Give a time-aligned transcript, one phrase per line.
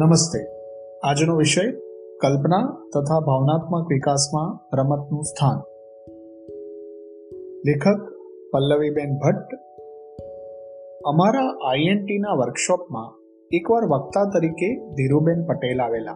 [0.00, 0.38] નમસ્તે.
[1.04, 1.72] આજનો વિષય
[2.20, 5.58] કલ્પના તથા ભાવનાત્મક વિકાસમાં રમતનું સ્થાન.
[7.66, 8.00] લેખક
[8.52, 9.54] પલ્લવીબેન ભટ્ટ,
[11.06, 13.10] અમારા આઈએનટીના વર્કશોપમાં
[13.50, 16.14] એકવાર વક્તા તરીકે ધીરુબેન પટેલ આવેલા.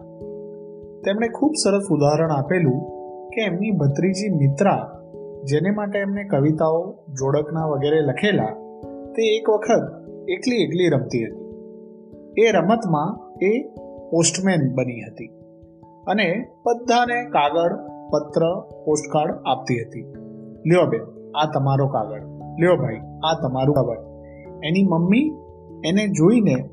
[1.05, 2.79] તેમણે ખૂબ સરસ ઉદાહરણ આપેલું
[3.29, 4.99] કે એમની ભત્રીજી મિત્રા,
[5.43, 8.55] જેને માટે એમને કવિતાઓ, જોડકના વગેરે લખેલા,
[9.15, 9.83] તે એક વખત
[10.29, 11.48] એકલી એકલી રમતી હતી.
[12.39, 13.61] એ રમતમાં એ
[14.11, 15.25] પોસ્ટમેન બની હતી.
[16.07, 17.75] અને બધાને કાગળ,
[18.11, 20.01] પત્ર, પોસ્ટકાર્ડ આપતી હતી.
[20.69, 21.01] લ્યો બેન,
[21.35, 22.21] આ તમારો કાગળ.
[22.59, 23.97] લ્યો ભાઈ, આ તમારું કાગળ.
[24.63, 25.31] એની મમ્મી
[25.85, 26.69] એને જોઈને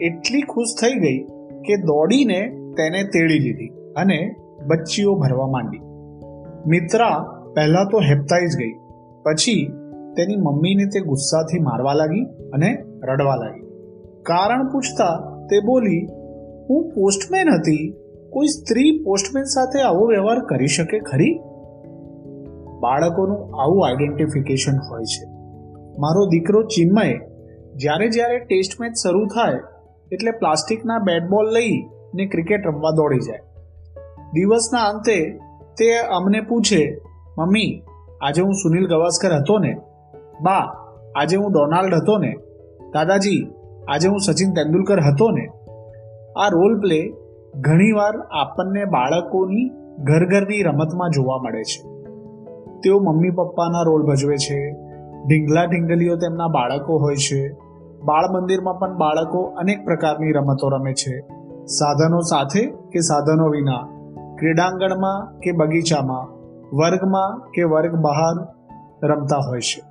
[0.00, 1.18] એટલી ખુશ થઈ ગઈ
[1.60, 2.40] કે દોડીને
[2.76, 4.34] તેને તેડી લીધી અને
[4.66, 5.78] બચ્ચીઓ ભરવા માંડી.
[6.66, 8.72] મિત્રા પહેલાં તો હેપતાઈ જ ગઈ.
[9.22, 9.72] પછી
[10.16, 13.71] તેની મમ્મીને તે ગુસ્સાથી મારવા લાગી અને રડવા લાગી.
[14.22, 16.06] કારણ પૂછતા તે બોલી,
[16.70, 17.94] હું પોસ્ટમેન હતી.
[18.30, 21.40] કોઈ સ્ત્રી પોસ્ટમેન સાથે આવો વ્યવહાર કરી શકે ખરી?
[22.80, 25.26] બાળકોનું આવું આઈડેન્ટિફિકેશન હોય છે.
[25.98, 27.20] મારો દીકરો ચિન્મય
[27.76, 29.52] જ્યારે જ્યારે ટેસ્ટ મેચ શરૂ થાય
[30.12, 33.38] એટલે પ્લાસ્ટિકના બેટ બોલ લઈને ક્રિકેટ રમવા દોડી જાય.
[34.32, 35.38] દિવસના અંતે
[35.78, 37.00] તે અમને પૂછે,
[37.38, 37.82] મમ્મી,
[38.22, 39.76] આજે હું સુનિલ ગવાસ્કર હતો ને?
[40.40, 40.76] બા,
[41.16, 42.36] આજે હું ડોનાલ્ડ હતો ને.
[42.94, 43.46] દાદાજી
[43.88, 45.48] આજે હું સચિન તેંડુલકર હતો ને,
[46.36, 47.12] આ રોલ પ્લે
[47.54, 51.82] ઘણીવાર આપણને બાળકોની ઘર ઘરની રમતમાં જોવા મળે છે.
[52.80, 54.70] તેઓ મમ્મી પપ્પાના રોલ ભજવે છે,
[55.28, 57.52] ઢીંગલા ઢીંગલીઓ તેમના બાળકો હોય છે,
[58.04, 61.20] બાળ મંદિરમાં પણ બાળકો અનેક પ્રકારની રમતો રમે છે,
[61.66, 63.88] સાધનો સાથે કે સાધનો વિના,
[64.38, 66.42] ક્રીડાંગણમાં કે બગીચામાં,
[66.76, 68.46] વર્ગમાં કે વર્ગ બહાર
[69.06, 69.82] રમતા હોય છે.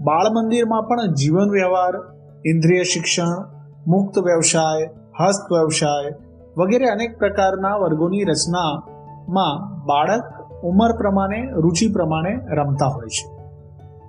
[0.00, 3.44] બાળ મંદિરમાં પણ જીવન વ્યવહાર ઇન્દ્રિય શિક્ષણ,
[3.86, 6.14] મુક્ત વ્યવસાય, હસ્ત વ્યવસાય
[6.56, 10.24] વગેરે અનેક પ્રકારના વર્ગોની રચનામાં બાળક
[10.62, 13.26] ઉંમર પ્રમાણે, રુચિ પ્રમાણે રમતા હોય છે.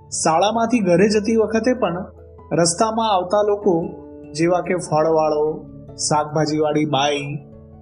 [0.08, 2.04] શાળામાંથી ઘરે જતી વખતે પણ
[2.52, 3.84] રસ્તામાં આવતા લોકો
[4.32, 7.36] જેવા કે ફળવાળો, શાકભાજીવાળી બાઈ,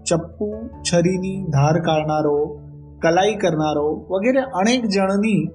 [0.09, 2.61] ચપ્પુ, છરીની ધાર કાઢનારો,
[3.03, 5.51] કલાઈ કરનારો વગેરે અનેક જણની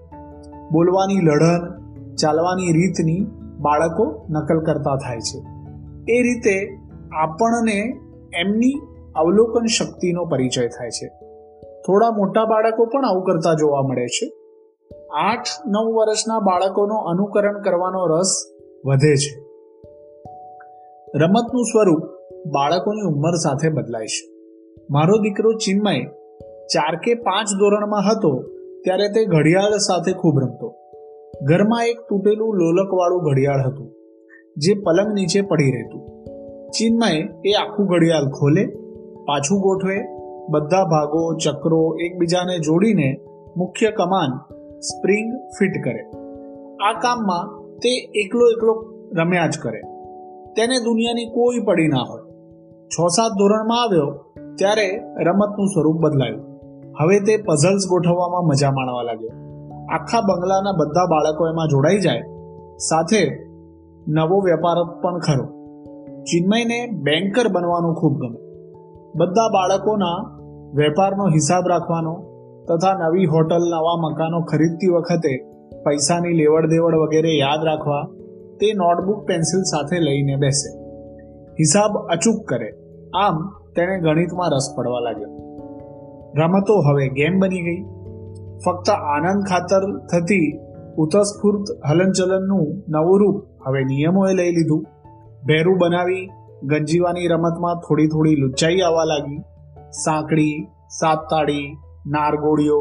[0.72, 1.68] બોલવાની લડન
[2.16, 5.40] ચાલવાની રીતની બાળકો નકલ કરતા થાય છે.
[6.14, 6.78] એ રીતે
[7.24, 7.80] આપણને
[8.40, 8.82] એમની
[9.16, 11.08] અવલોકન શક્તિનો પરિચય થાય છે.
[11.88, 14.28] થોડા મોટા બાળકો પણ આવું કરતા જોવા મળે છે.
[15.18, 18.32] આઠ નવ વર્ષના બાળકોનો અનુકરણ કરવાનો રસ
[18.86, 19.46] વધે છે.
[21.16, 22.02] રમતનું સ્વરૂપ
[22.46, 24.30] બાળકોની ઉંમર સાથે બદલાય છે.
[24.90, 26.04] મારો દીકરો ચિન્મય
[26.74, 28.44] ચાર કે પાંચ ધોરણમાં હતો
[28.84, 30.76] ત્યારે તે ઘડિયાળ સાથે ખૂબ રમતો.
[31.44, 33.92] ઘરમાં એક તૂટેલું લોલકવાળું ઘડિયાળ હતું,
[34.58, 36.02] જે પલંગ નીચે પડી રહેતું.
[36.70, 38.66] ચિન્મય એ આખું ઘડિયાળ ખોલે,
[39.26, 39.98] પાછું ગોઠવે,
[40.50, 43.22] બધા ભાગો, ચક્રો એકબીજાને જોડીને
[43.58, 44.38] મુખ્ય કમાન
[44.80, 46.04] સ્પ્રિંગ ફિટ કરે.
[46.88, 48.86] આ કામમાં તે એકલો એકલો
[49.18, 49.80] રમ્યા જ કરે.
[50.54, 52.22] તેને દુનિયાની કોઈ પડી ના હોય.
[52.86, 54.08] છ સાત ધોરણમાં આવ્યો,
[54.58, 56.42] ત્યારે રમતનું સ્વરૂપ બદલાયું.
[57.02, 59.45] હવે તે પઝલ્સ ગોઠવવામાં મજા માણવા લાગ્યો.
[59.94, 62.22] આખા બંગલાના બધા બાળકો એમાં જોડાઈ જાય.
[62.78, 63.48] સાથે
[64.08, 65.46] નવો વેપાર પણ ખરો.
[66.22, 68.40] ચિન્મયને બેન્કર બનવાનું ખૂબ ગમે.
[69.16, 70.38] બધા બાળકોના
[70.74, 72.14] વેપારનો હિસાબ રાખવાનો
[72.68, 75.38] તથા નવી હોટલ, નવા મકાનો ખરીદતી વખતે
[75.86, 78.04] પૈસાની લેવડ દેવડ વગેરે યાદ રાખવા
[78.60, 80.80] તે નોટબુક, પેન્સિલ સાથે લઈને બેસે.
[81.52, 82.72] હિસાબ અચૂક કરે.
[83.16, 85.28] આમ તેણે ગણિતમાં રસ પડવા લાગ્યો.
[86.38, 87.95] રમતો હવે ગેમ બની ગઈ.
[88.64, 90.48] ફક્ત આનંદ ખાતર થતી
[90.98, 94.84] ઉતસ્ફૂર્ત હલનચલનનું નવું રૂપ હવે નિયમોએ લઈ લીધું.
[95.48, 96.24] ભેરું બનાવી
[96.64, 99.42] ગંજીવાની રમતમાં થોડી થોડી લુચ્ચાઈ આવવા લાગી.
[100.04, 100.56] સાંકડી
[101.00, 101.66] સાત તાળી
[102.08, 102.80] નારગોળીઓ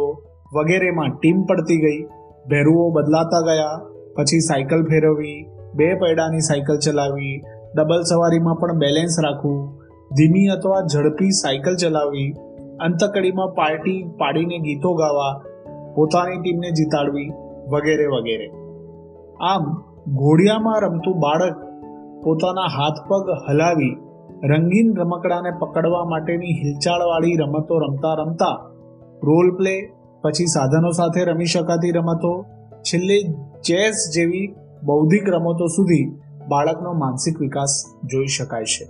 [0.54, 2.00] વગેરેમાં ટીમ પડતી ગઈ.
[2.48, 3.76] ભેરુઓ બદલાતા ગયા,
[4.16, 5.38] પછી સાયકલ ફેરવવી
[5.74, 7.34] બે પૈડાની સાયકલ ચલાવવી
[7.76, 9.60] ડબલ સવારીમાં પણ બેલેન્સ રાખવું,
[10.10, 12.28] ધીમી અથવા ઝડપી સાયકલ ચલાવવી
[12.80, 15.32] અંતકડીમાં પાર્ટી પાડીને ગીતો ગાવા
[15.94, 17.32] પોતાની ટીમને જીતાડવી
[17.68, 18.46] વગેરે વગેરે.
[19.40, 19.82] આમ
[20.14, 21.56] ઘોડિયામાં રમતું બાળક
[22.24, 23.96] પોતાના હાથ પગ હલાવી
[24.44, 28.70] રંગીન રમકડાને પકડવા માટેની હિલચાળવાળી રમતો રમતા રમતા
[29.22, 29.92] રોલ પ્લે,
[30.22, 32.44] પછી સાધનો સાથે રમી શકાતી રમતો,
[32.80, 33.22] છેલ્લે
[33.60, 34.54] ચેસ જેવી
[34.84, 38.84] બૌદ્ધિક રમતો સુધી બાળકનો માનસિક વિકાસ જોઈ શકાય છે.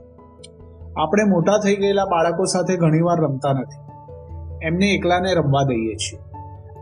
[0.97, 3.85] આપણે મોટા થઈ ગયેલા બાળકો સાથે ઘણીવાર રમતા નથી.
[4.67, 6.19] એમને એકલાને રમવા દઈએ છીએ.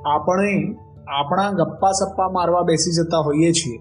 [0.07, 0.77] આપણે
[1.09, 3.79] આપણા ગપ્પા સપ્પા મારવા બેસી જતા હોઈએ છીએ.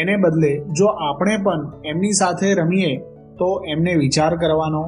[0.00, 2.96] એને બદલે જો આપણે પણ એમની સાથે રમીએ,
[3.38, 4.82] તો એમને વિચાર કરવાનો,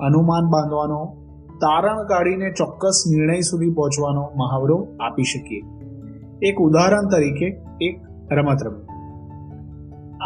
[0.00, 1.16] અનુમાન બાંધવાનો,
[1.54, 5.62] તારણ કાઢીને ચોક્કસ નિર્ણય સુધી પહોંચવાનો મહાવરો આપી શકીએ.
[6.48, 8.00] એક ઉદાહરણ તરીકે એક
[8.32, 8.86] રમત રમી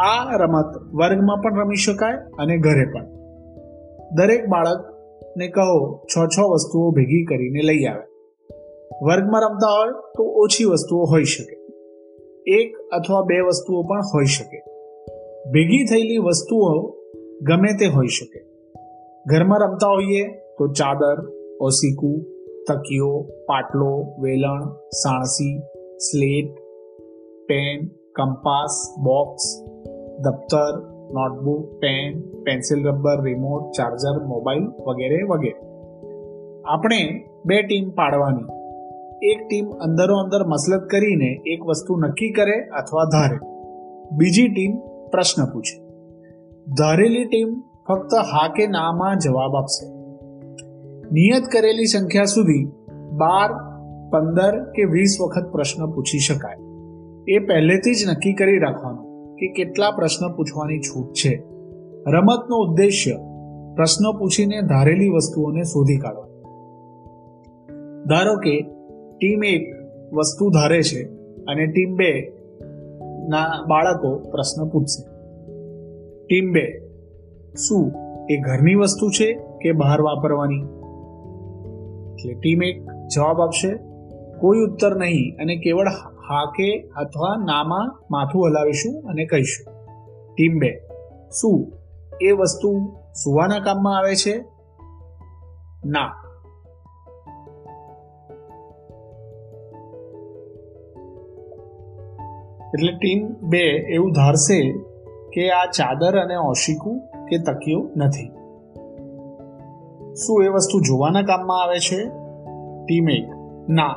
[0.05, 3.05] આ રમત વર્ગમાં પણ રમી શકાય અને ઘરે પણ.
[4.15, 8.10] દરેક બાળકને કહો છ છ વસ્તુઓ ભેગી કરીને લઈ આવે.
[9.03, 11.57] વર્ગમાં રમતા હોય તો ઓછી વસ્તુઓ હોઈ શકે.
[12.47, 14.59] એક અથવા બે વસ્તુઓ પણ હોઈ શકે.
[15.51, 16.87] ભેગી થયેલી વસ્તુઓ
[17.43, 18.45] ગમે તે હોઈ શકે.
[19.27, 21.29] ઘરમાં રમતા હોઈએ તો ચાદર
[21.61, 22.21] ઓસીકુ
[22.69, 25.59] તકિયો, પાટલો, વેલણ, સાણસી,
[25.97, 26.55] slate,
[27.49, 29.43] pen, compass, box,
[30.19, 30.81] દફતર,
[31.13, 35.61] notebook, pen, pencil, rubber, remote, charger, mobile વગેરે વગેરે.
[36.65, 38.60] આપણે બે ટીમ પાડવાની.
[39.23, 43.37] એક ટીમ અંદરો અંદર મસલત કરીને એક વસ્તુ નક્કી કરે અથવા ધારે.
[44.13, 44.77] બીજી ટીમ
[45.11, 45.79] પ્રશ્ન પૂછે.
[46.79, 49.87] ધારેલી ટીમ ફક્ત હા કે નામાં જવાબ આપશે.
[51.13, 52.65] નિયત કરેલી સંખ્યા સુધી
[53.13, 53.53] બાર,
[54.11, 56.57] પંદર કે વીસ વખત પ્રશ્ન પૂછી શકાય.
[57.29, 61.43] એ પહેલેથી જ નક્કી કરી રાખવાનું કે કેટલા પ્રશ્ન પૂછવાની છૂટ છે.
[62.07, 63.11] રમતનો ઉદ્દેશ્ય
[63.77, 66.27] પ્રશ્ન પૂછીને ધારેલી વસ્તુઓને શોધી કાઢવા
[68.09, 68.80] ધારો કે
[69.21, 69.65] ટીમ એક
[70.13, 71.03] વસ્તુ ધારે છે
[71.45, 72.33] અને ટીમ બે
[73.29, 75.03] ના બાળકો પ્રશ્ન પૂછશે.
[76.27, 76.67] ટીમ બે,
[77.57, 77.93] શું
[78.31, 79.33] એ ઘરની વસ્તુ છે
[79.63, 80.63] કે બહાર વાપરવાની?
[82.15, 82.83] એટલે ટીમ એક
[83.15, 83.75] જવાબ આપશે,
[84.41, 85.89] કોઈ ઉત્તર નહીં અને કેવળ
[86.29, 89.67] હા કે અથવા નામાં માથું હલાવીશું અને કહીશું.
[90.35, 90.73] ટીમ બે,
[91.41, 91.73] શું
[92.23, 94.45] એ વસ્તુ સુવાના કામમાં આવે છે?
[95.85, 96.20] ના.
[102.75, 103.63] એટલે ટીમ બે
[103.95, 104.73] એવું ધારશે
[105.33, 108.33] કે આ ચાદર અને ઓશિકુ કે તકિયો નથી.
[110.15, 112.09] શું એ વસ્તુ જોવાના કામમાં આવે છે?
[112.87, 113.29] ટીમ એક.
[113.69, 113.95] ના.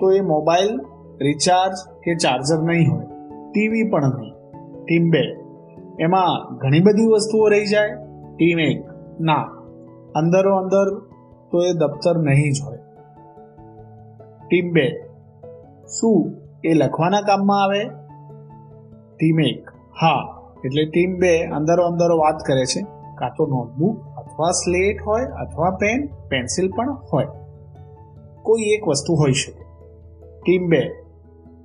[0.00, 0.80] તો એ મોબાઈલ,
[1.20, 1.72] રિચાર્જ
[2.04, 3.04] કે ચાર્જર નહીં હોય.
[3.52, 4.32] ટીવી પણ નહીં.
[4.84, 5.36] ટીમ બે.
[6.00, 7.88] એમાં ઘણી બધી વસ્તુઓ રહી જાય.
[8.36, 8.84] ટીમ એક.
[9.20, 9.42] ના.
[10.14, 11.00] અંદરો અંદર
[11.50, 12.78] તો એ દફતર નહીં જ હોય.
[14.48, 15.04] ટીમ બે.
[16.00, 16.30] શું
[16.64, 17.84] એ લખવાના કામમાં આવે?
[19.16, 19.70] ટીમ એક.
[20.00, 22.86] હા, એટલે ટીમ બે અંદરો અંદરો વાત કરે છે.
[23.14, 27.26] કાં તો નોટબુક અથવા સ્લેટ હોય અથવા પેન પેન્સિલ પણ હોય.
[28.42, 29.64] કોઈ એક વસ્તુ હોઈ શકે.
[30.42, 30.92] ટીમ બે.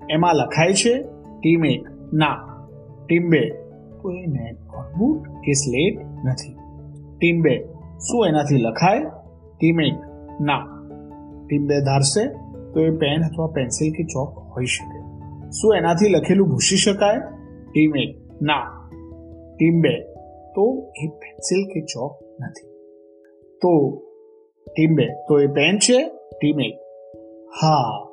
[0.09, 1.01] એમાં લખાય છે
[1.41, 1.87] ટીમ એક.
[2.13, 2.57] ના
[3.05, 3.49] ટીમ બે.
[4.01, 6.55] કોઈ નોટબુક કે સ્લેટ નથી.
[7.17, 7.67] ટીમ બે.
[7.97, 8.99] શું એનાથી લખાય?
[9.59, 9.95] ટીમ એક.
[10.41, 10.57] ના
[11.47, 12.27] ટીમ બે ધારશે.
[12.73, 14.99] તો એ પેન અથવા પેન્સિલ કે ચોક હોઈ શકે.
[15.49, 17.17] શું એનાથી લખેલું ભૂસી શકાય?
[17.71, 18.17] ટીમ એક.
[18.41, 18.89] ના.
[19.55, 20.01] ટીમ બે.
[20.55, 22.67] તો એ પેન્સિલ કે ચોક નથી.
[23.61, 23.97] તો
[24.75, 25.05] ટીમ બે.
[25.05, 26.05] તો એ પેન છે.
[26.41, 26.79] ટીમ એક.
[27.61, 28.09] હા.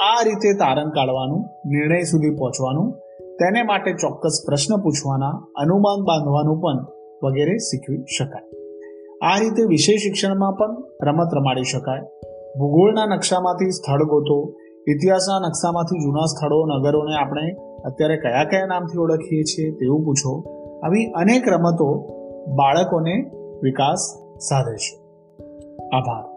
[0.00, 2.92] આ રીતે તારણ કાઢવાનું, નિર્ણય સુધી પહોંચવાનું,
[3.34, 6.86] તેને માટે ચોક્કસ પ્રશ્ન પૂછવાના, અનુમાન બાંધવાનું પણ
[7.22, 8.42] વગેરે શીખવી શકાય.
[9.22, 12.00] આ રીતે વિષય શિક્ષણમાં પણ રમત રમાડી શકાય.
[12.58, 14.54] ભૂગોળના નકશામાંથી સ્થળ ગોતો
[14.88, 17.52] ઇતિહાસના નકશામાંથી જૂના સ્થળો, નગરોને આપણે
[17.84, 20.44] અત્યારે કયા કયા નામથી ઓળખીએ છીએ તેવું પૂછો.
[20.82, 22.08] આવી અનેક રમતો
[22.56, 23.30] બાળકોને
[23.62, 23.98] વિકાસ
[24.38, 24.98] સાધે છે.
[25.96, 26.35] આભાર.